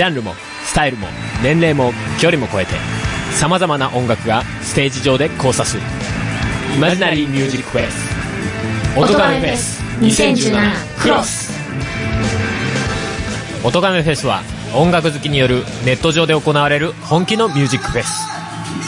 [0.00, 0.32] ジャンルも
[0.64, 1.08] スタイルも
[1.42, 2.72] 年齢も距離も超えて
[3.38, 5.82] 様々な音楽がステージ上で交差する
[6.74, 11.52] イマジナリーミュージックフェス音亀フェス2017クロス。
[13.62, 14.40] 音亀フェスは
[14.74, 18.26] 音楽好きによるネット上で行われる本気のミュージックフェス。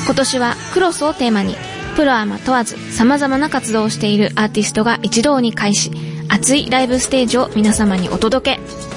[0.07, 1.57] 今年はクロスをテーマに
[1.95, 5.93] プロアマ問わず様々な活動をしているアーティストが一堂に会し
[6.29, 8.92] 熱いライブステージを皆様にお届け。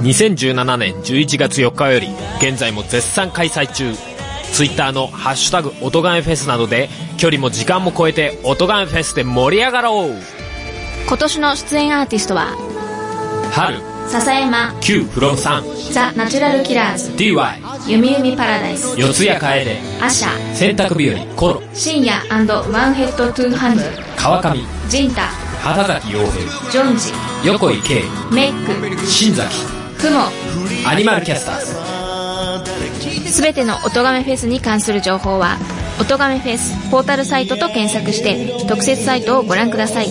[0.00, 3.94] 2017年11月4日より現在も絶賛開催中
[4.52, 6.88] ツイッターの「ハッシュタグ音亀フェス」などで
[7.18, 10.14] 距離も時間も超えて音亀フェスで盛り上がろう。
[11.06, 12.48] 今年の出演アーティストは
[13.52, 13.78] 春
[14.08, 21.62] 笹山 Q from 3ザ・ナチュラルキラーズ DY ゆみゆみパラダイス四谷楓アシャ洗濯日和コロ。
[21.74, 23.84] 深夜ワンヘッドトゥーハンズ
[24.16, 24.56] 川上
[24.88, 25.22] ジンタ
[25.62, 26.70] 畑崎陽平。
[26.70, 27.12] ジョンジ
[27.44, 28.02] 横井圭。
[28.32, 30.20] メイク新崎クモ
[30.88, 33.30] アニマルキャスターズ。
[33.30, 35.58] すべての音亀フェスに関する情報は
[36.00, 40.06] 音亀フェスポータルサイトと検索して特設サイトをご覧ください。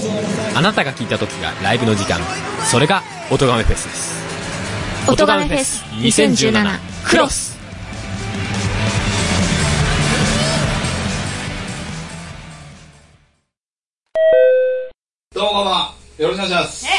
[0.56, 2.20] あなたが聞いた時がライブの時間。
[2.70, 5.12] それが音亀フェスです。
[5.12, 6.80] 音亀フェス2017
[7.10, 7.58] クロス。
[15.34, 15.94] どうもこんばんは。
[16.20, 16.99] よろしくお願いします。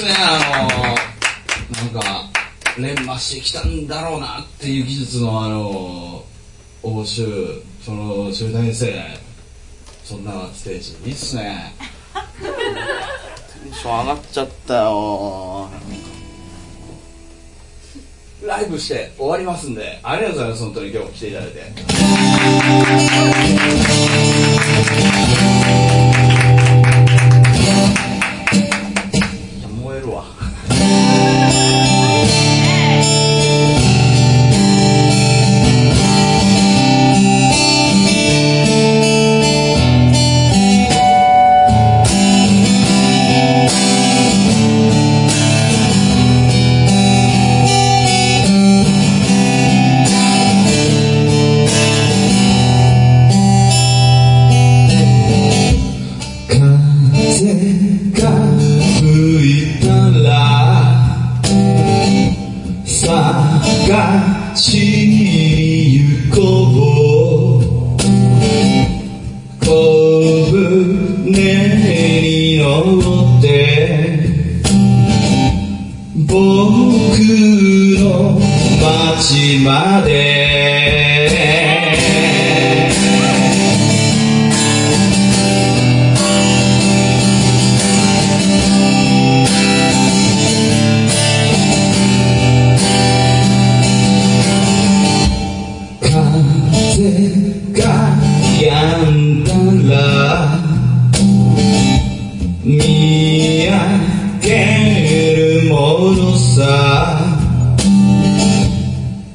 [0.00, 2.30] すね、あのなんか、
[2.78, 6.24] 連磨してきたんだろうなっていう技術のあの
[6.82, 8.94] 応酬、その集大成、
[10.04, 11.74] そんなステージ、いいっすね。
[13.62, 15.68] テンション上がっちゃったよ
[18.42, 21.60] ライブして終わりますんで、ありがとうございます、本当に今日も来ていただいて。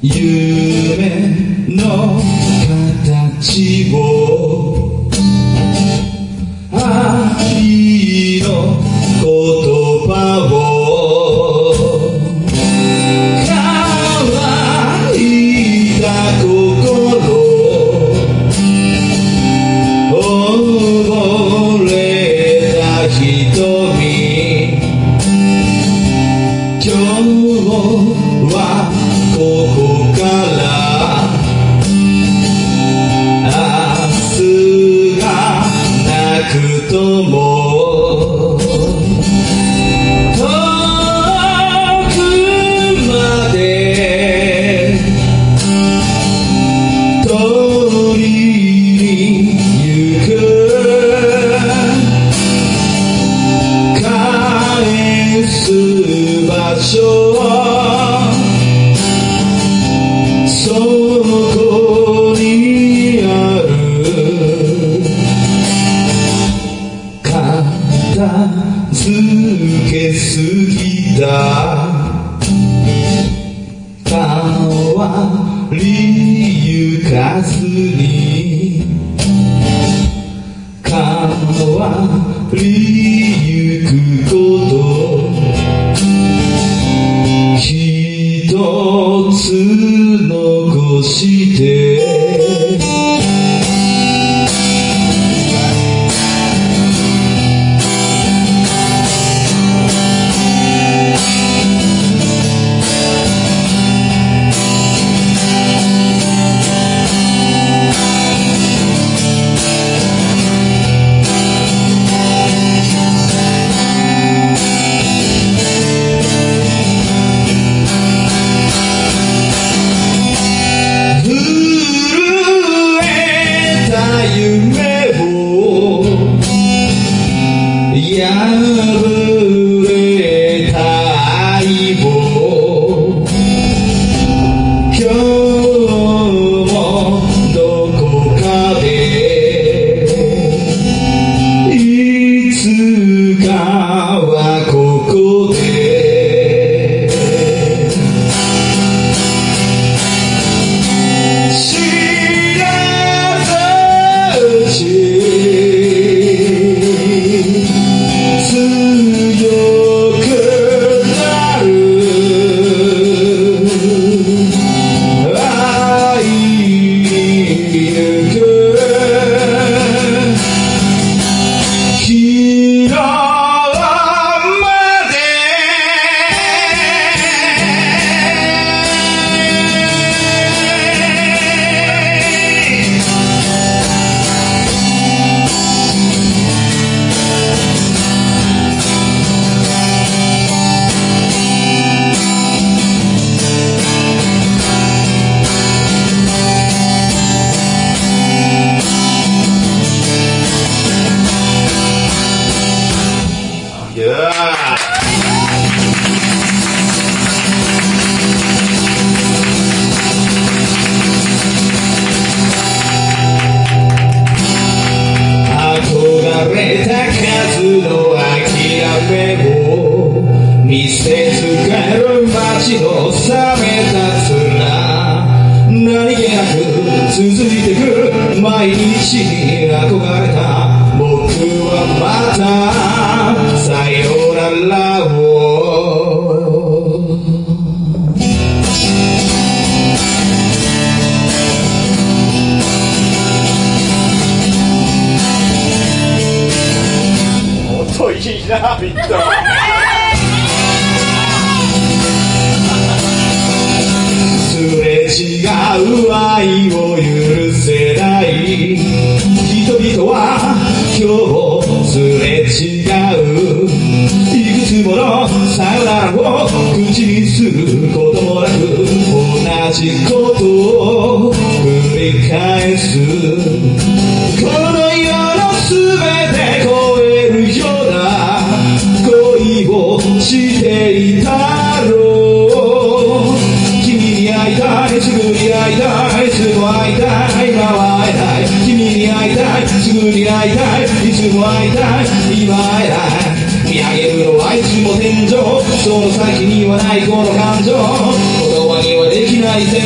[0.08, 1.34] 夢
[1.68, 2.20] の
[3.04, 4.35] 形を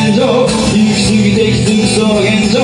[0.10, 2.58] 現状行き過ぎてきつくその現状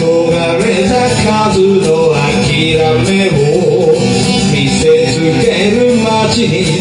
[0.00, 0.34] 憧
[0.66, 2.10] れた数の
[2.42, 2.74] 諦
[3.06, 3.94] めを
[4.52, 6.75] 見せつける街に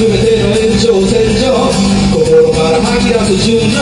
[0.00, 1.52] 全ての延長線上
[2.08, 3.76] 心から吐き出す順序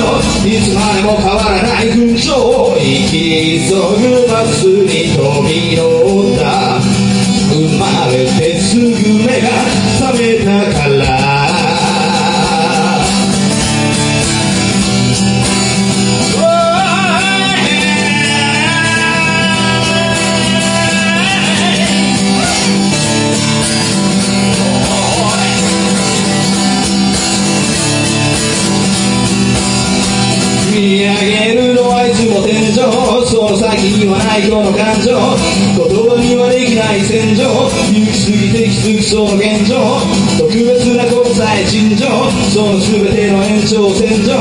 [0.50, 5.86] いつまでも変わらない群青生き急ぐバスに飛び乗
[6.26, 6.27] っ
[34.78, 37.42] 感情言葉にはできない戦場
[37.90, 39.74] 行き過ぎてきつぎその現状
[40.38, 42.06] 特別な国際陳情。
[42.54, 44.38] その全ての延長線上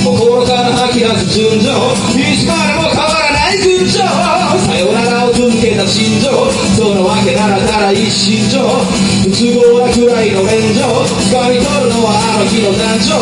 [0.00, 1.68] 心から吐き出す順情。
[2.16, 6.32] いつまでも変わらない群青さよならを続けた心情
[6.80, 10.80] そのわけならたら一心情不都合なくらいの連情
[11.28, 13.12] 掴み取るのはあの日の誕生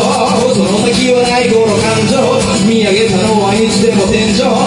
[0.55, 2.23] その先はない頃感情。
[2.63, 4.62] 見上げたのはいつでも天井。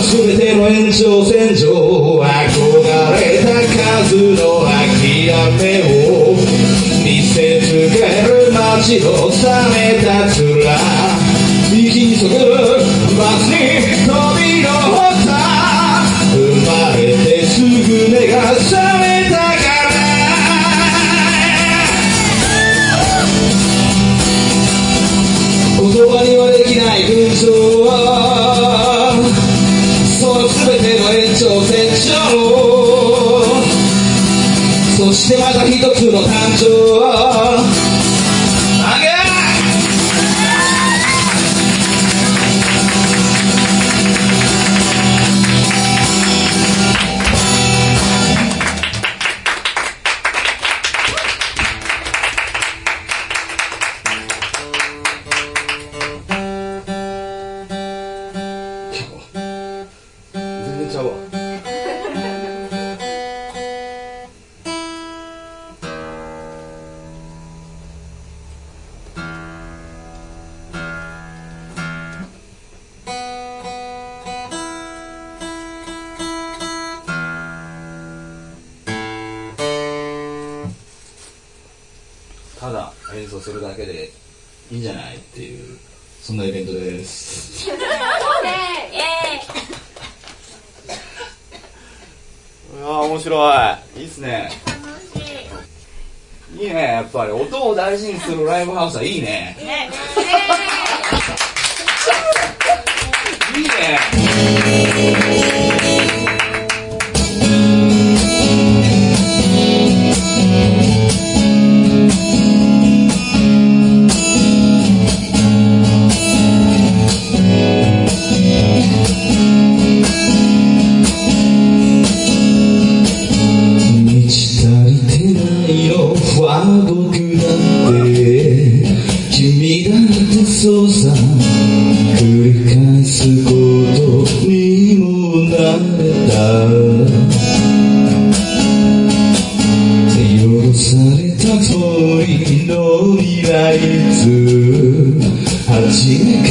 [0.00, 3.50] 全ての延長線上憧れた
[4.06, 5.26] 数の諦
[5.58, 6.36] めを
[7.04, 9.34] 見せつける街の冷
[9.74, 10.38] めた面
[11.70, 11.82] 息
[12.16, 12.34] 急ぐ
[13.18, 13.56] バスに
[14.06, 14.72] 飛び乗っ
[15.26, 15.28] た
[16.30, 17.66] 生まれてすぐ
[18.08, 18.70] 目が覚
[19.00, 19.98] めたから
[25.80, 27.77] 言葉にはできない群像
[35.28, 37.67] そしてまた一つの誕生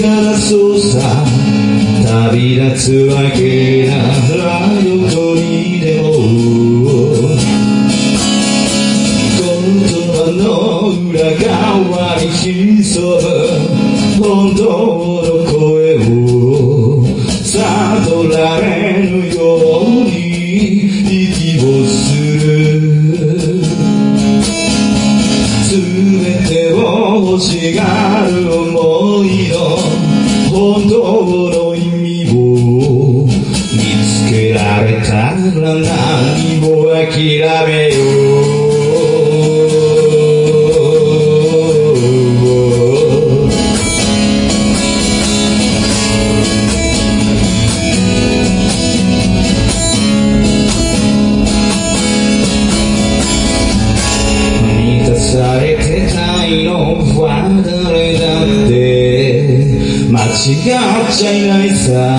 [0.08, 1.26] らそうさ
[2.08, 3.98] 旅立つわけな
[4.38, 4.76] らど
[5.10, 6.06] こにでも。
[9.38, 9.46] 言
[10.14, 13.20] 葉の裏側に潜む。
[14.20, 14.97] 本当
[61.20, 62.17] 違っち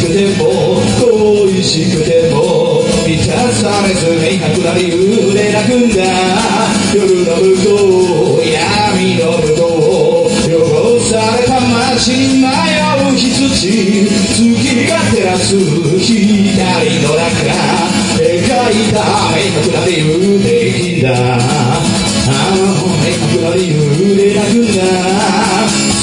[0.00, 6.76] くても恋しくても満たされず明白なり売でなくんだ。
[6.94, 9.62] 夜の向こう闇の向こ
[10.24, 12.46] う汚された街迷
[13.02, 16.08] う羊月が照らす光
[17.02, 17.52] の中
[18.16, 18.96] 描いた
[19.34, 20.08] 明白な理由
[20.42, 21.36] できんだあ
[22.56, 22.60] の
[22.96, 23.74] 明白な理由
[24.16, 24.80] で泣くんだ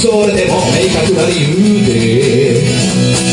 [0.02, 1.52] それでも明白な理由
[1.86, 3.33] で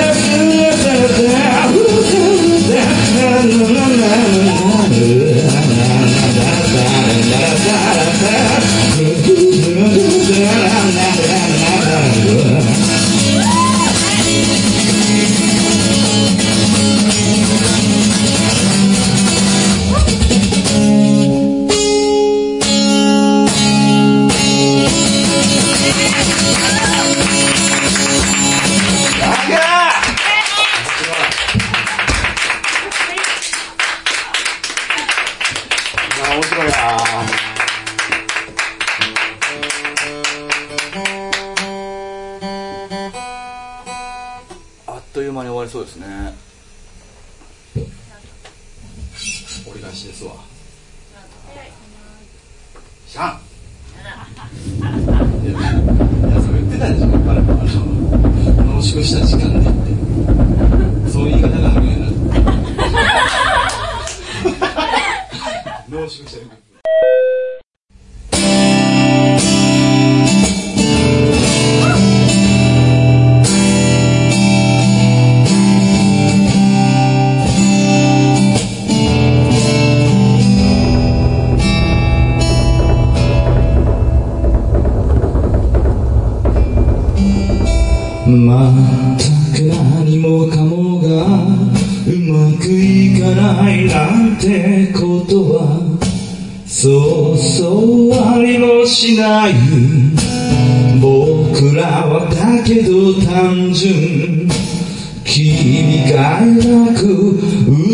[105.33, 107.39] 君が泣く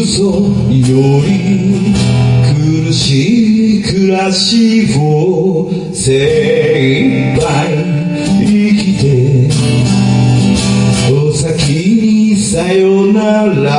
[0.02, 1.94] 嘘より
[2.88, 7.46] 苦しい暮らしを精一杯
[8.40, 9.06] 生きて
[11.14, 11.54] お先
[12.02, 13.77] にさよなら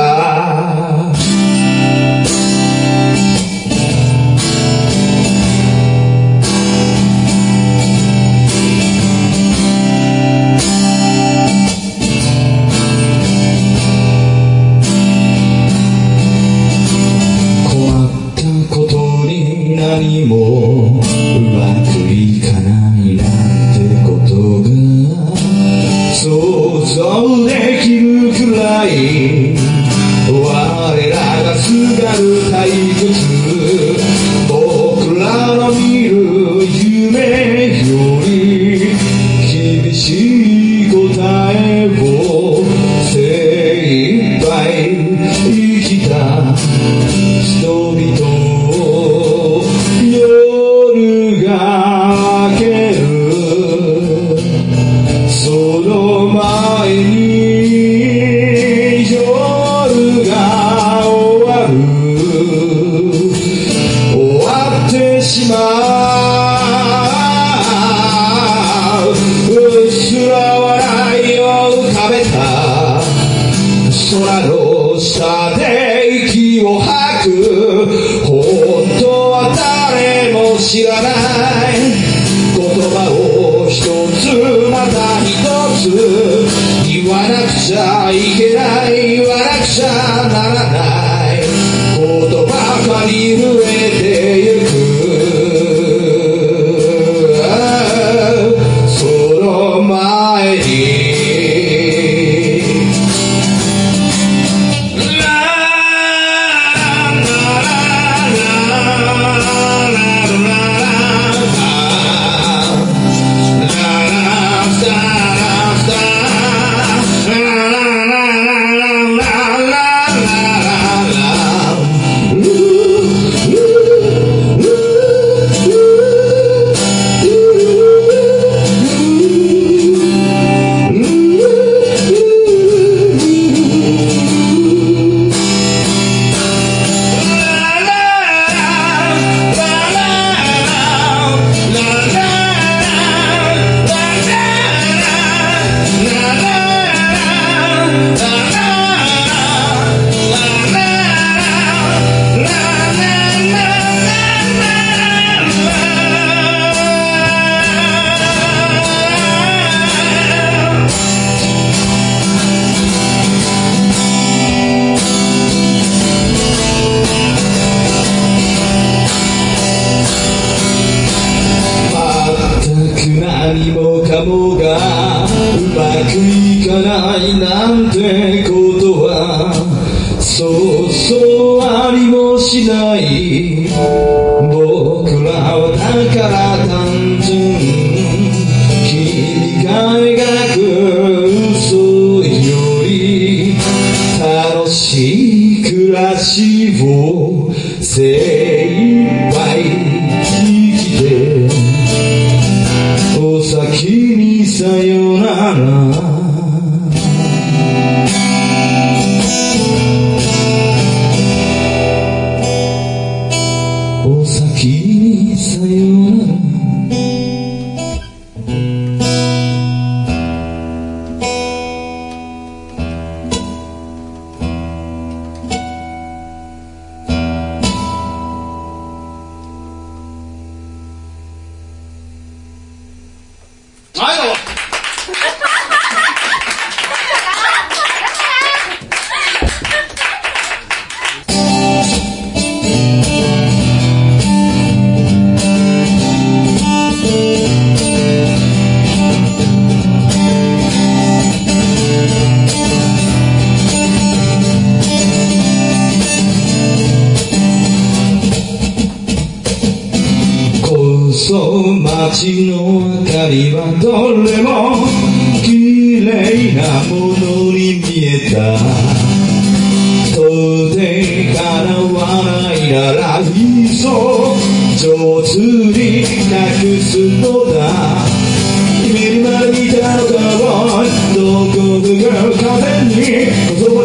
[282.89, 283.29] に言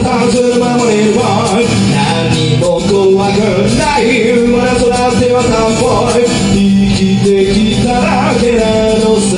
[0.03, 1.15] 葉ず守れる
[1.93, 3.37] 何も怖く
[3.77, 4.03] ない
[4.33, 5.85] 生まれ育ってはたんぽ
[6.19, 6.59] い生
[6.95, 8.65] きてきたらけな
[9.05, 9.33] のさ。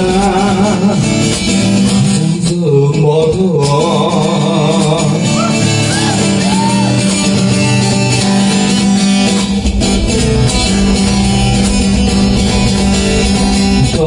[13.67, 14.03] 三寸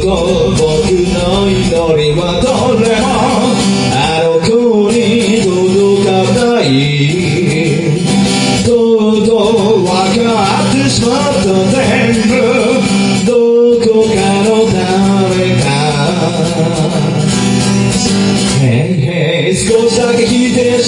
[0.00, 0.62] 元を僕
[1.04, 1.16] の
[1.48, 1.62] 祈
[1.96, 2.46] りはど
[2.80, 3.13] れも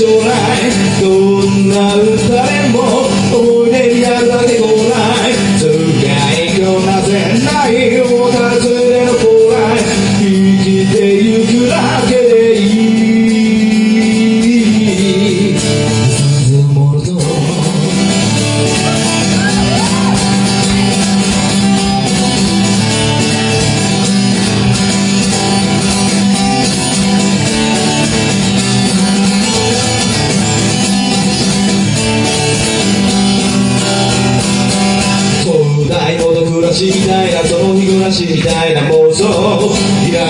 [0.07, 2.16] yêu ai cùng nào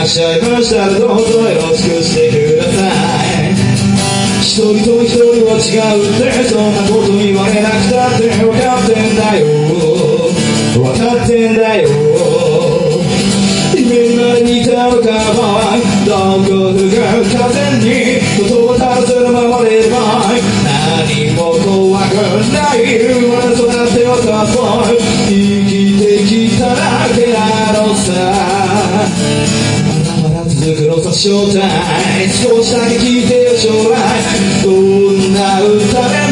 [0.06, 0.86] っしゃいました。
[0.86, 2.86] らどうぞよろしくしてくださ
[3.42, 3.50] い。
[4.40, 7.05] 人々一人は違うってそんなこと。
[31.16, 33.96] 招待少しだけ聞いてよ将来。
[34.62, 36.25] どんな歌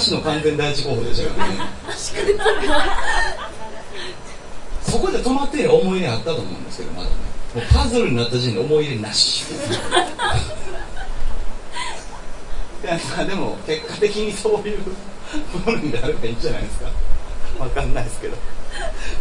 [0.00, 1.58] 男の完全第一候補でしたからね
[4.82, 7.14] そこで止まってい思い入れあったと思うんですけどまだね。
[7.54, 9.44] もうパズルになった時点で思い入れなし。
[13.26, 14.78] でも結果的にそういう
[15.52, 16.90] も分になればいいんじゃないですか。
[17.58, 18.36] わかんないですけど。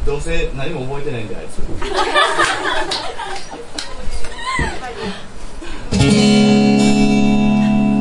[0.06, 1.60] どうせ何も覚えてないんであいつ。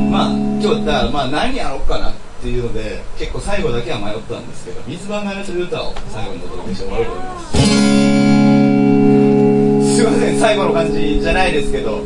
[0.09, 7.51] まあ今日だたらまあ何やろうかなっていうので結構最後だけは迷ったんですけど水場のやってる歌を最後にお届けして終わろうと思います。
[9.95, 12.01] すいません最後の感じじゃないですけど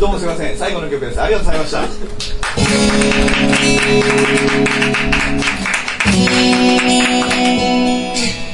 [0.00, 1.20] どうもすいません最後の曲です。
[1.20, 1.86] ありがとうございました。
[8.16, 8.47] ち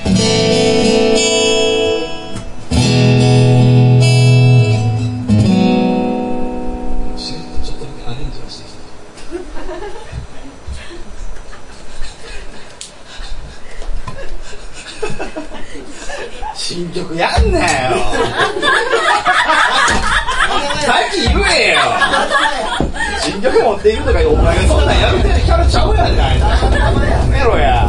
[16.75, 17.67] 新曲やんなよ。
[20.85, 21.79] さっき言えよ。
[23.23, 26.23] 新曲持っていくとかお前がそんなんやめてキャラちゃうやんか。
[26.25, 27.89] やめろや。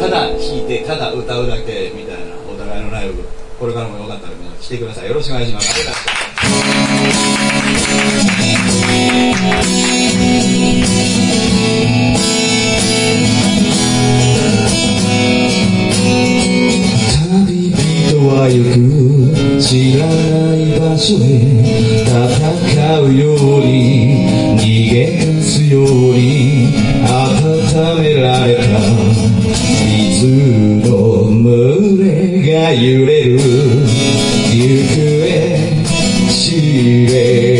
[0.00, 3.28] ただ弾いてただ歌うだけみたいなお互いのライブ
[3.60, 5.08] これからもよかったら皆さん来てください。
[5.08, 5.84] よろしくお願いします。
[18.26, 20.12] は行く知らな
[20.56, 21.26] い場所へ
[22.04, 24.96] 戦うように逃げ
[25.26, 25.84] 出すよう
[26.14, 26.72] に
[27.04, 28.62] 温められた
[29.84, 30.26] 水
[30.88, 30.88] の
[31.42, 32.04] 群れ
[32.52, 33.38] が揺れる
[34.52, 34.96] 行方
[36.30, 37.53] 知れ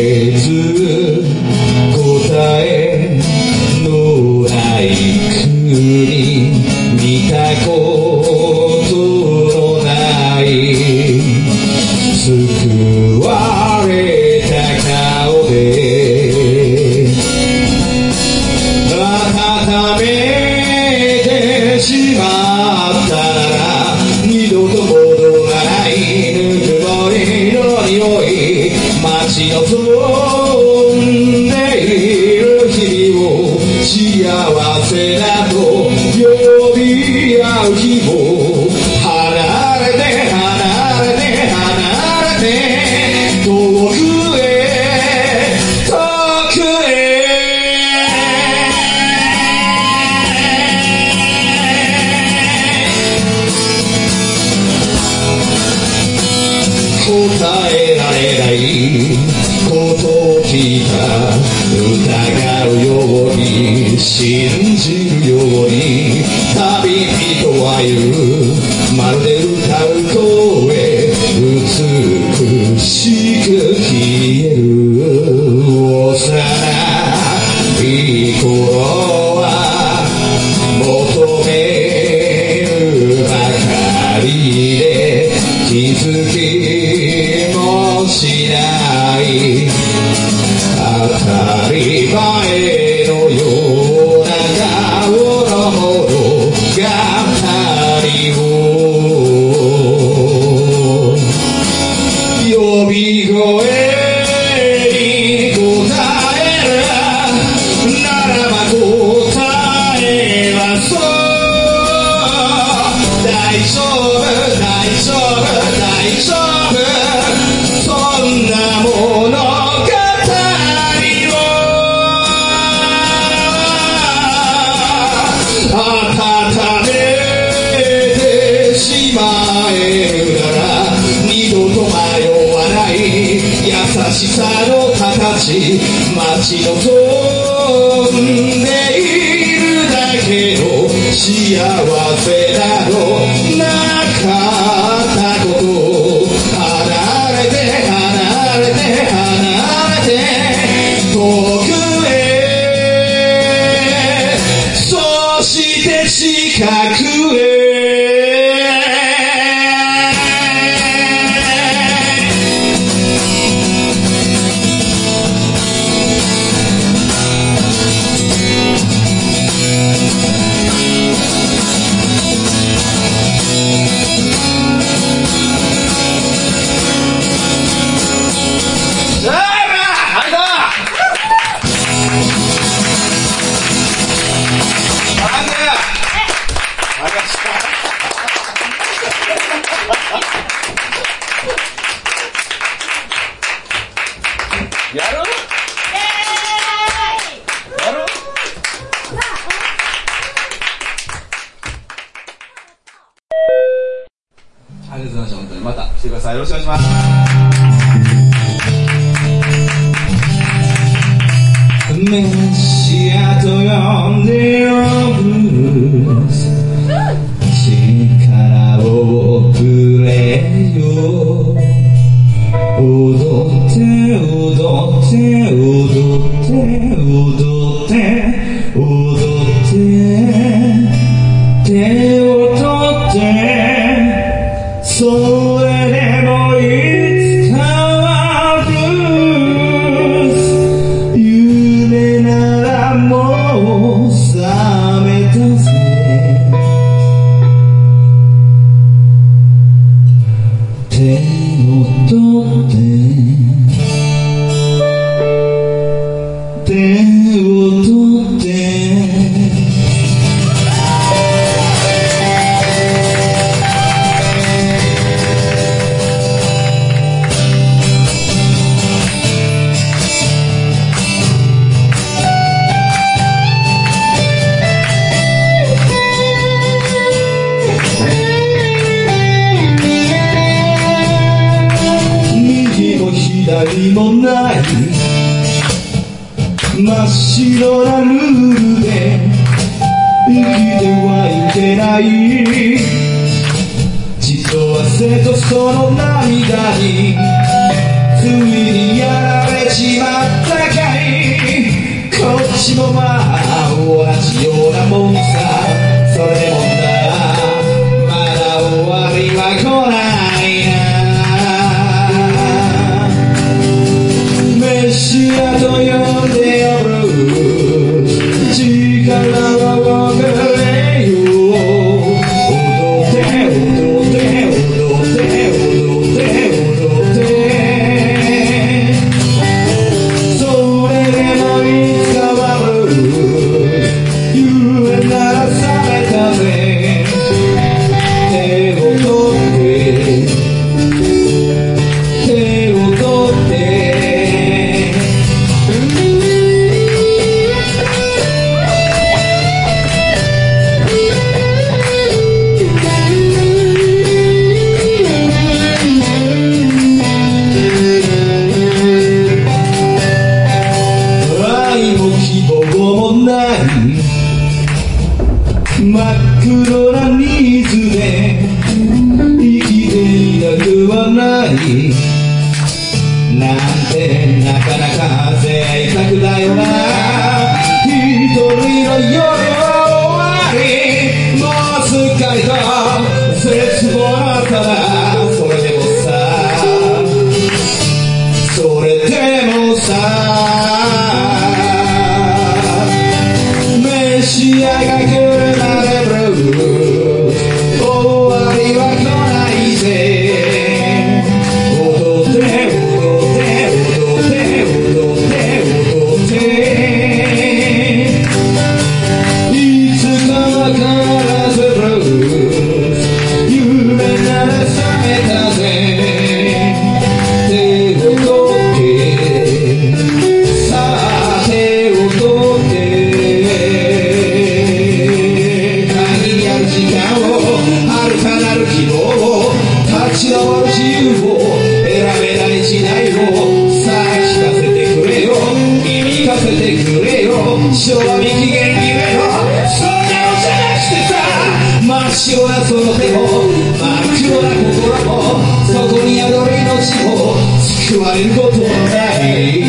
[449.26, 449.63] の